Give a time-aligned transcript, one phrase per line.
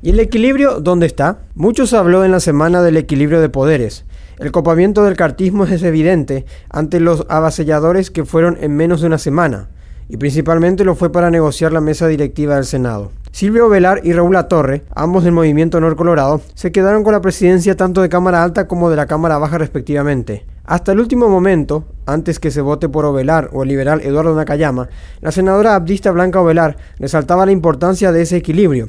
[0.00, 1.40] ¿Y el equilibrio dónde está?
[1.56, 4.04] Muchos habló en la semana del equilibrio de poderes.
[4.38, 9.18] El copamiento del cartismo es evidente ante los avasalladores que fueron en menos de una
[9.18, 9.70] semana,
[10.08, 13.10] y principalmente lo fue para negociar la mesa directiva del Senado.
[13.32, 17.76] Silvio Velar y Raúl Torre, ambos del movimiento Nor Colorado, se quedaron con la presidencia
[17.76, 20.46] tanto de Cámara Alta como de la Cámara Baja respectivamente.
[20.64, 24.90] Hasta el último momento, antes que se vote por Ovelar o el liberal Eduardo Nakayama,
[25.20, 28.86] la senadora abdista Blanca Ovelar resaltaba la importancia de ese equilibrio,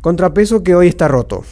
[0.00, 1.44] contrapeso que hoy está roto.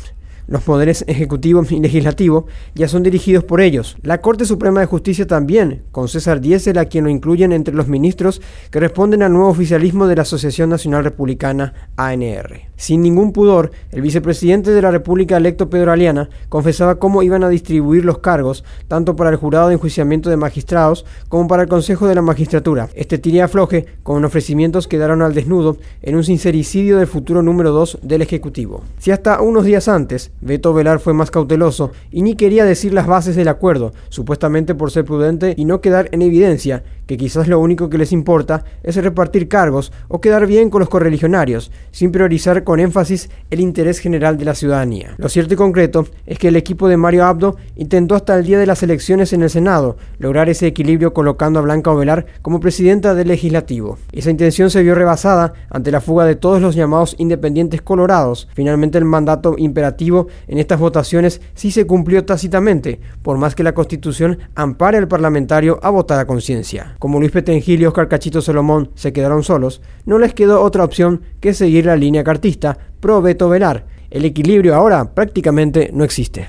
[0.47, 3.99] Los poderes ejecutivo y legislativo ya son dirigidos por ellos.
[4.03, 7.87] La Corte Suprema de Justicia también, con César Diesel a quien lo incluyen entre los
[7.87, 12.68] ministros que responden al nuevo oficialismo de la Asociación Nacional Republicana ANR.
[12.79, 17.49] Sin ningún pudor, el vicepresidente de la República electo Pedro Aliana confesaba cómo iban a
[17.49, 22.07] distribuir los cargos, tanto para el jurado de enjuiciamiento de magistrados como para el Consejo
[22.07, 22.89] de la Magistratura.
[22.95, 27.99] Este tiría afloje con ofrecimientos quedaron al desnudo en un sincericidio del futuro número 2
[28.03, 28.85] del Ejecutivo.
[28.99, 33.09] Si hasta unos días antes Beto Velar fue más cauteloso y ni quería decir las
[33.09, 37.59] bases del acuerdo, supuestamente por ser prudente y no quedar en evidencia que quizás lo
[37.59, 42.65] único que les importa es repartir cargos o quedar bien con los correligionarios, sin priorizar
[42.65, 45.15] con énfasis el interés general de la ciudadanía.
[45.17, 48.59] Lo cierto y concreto es que el equipo de Mario Abdo intentó hasta el día
[48.59, 53.15] de las elecciones en el Senado lograr ese equilibrio colocando a Blanca Ovelar como presidenta
[53.15, 53.97] del legislativo.
[54.13, 58.49] Esa intención se vio rebasada ante la fuga de todos los llamados independientes colorados.
[58.53, 63.73] Finalmente el mandato imperativo en estas votaciones sí se cumplió tácitamente, por más que la
[63.73, 66.97] Constitución ampare al parlamentario a votar a conciencia.
[66.99, 71.23] Como Luis Petengil y Oscar Cachito Solomón se quedaron solos, no les quedó otra opción
[71.41, 73.87] que seguir la línea cartista pro Beto Velar.
[74.11, 76.49] El equilibrio ahora prácticamente no existe.